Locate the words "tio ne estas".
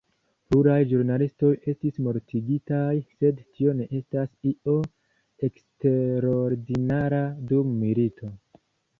3.57-4.31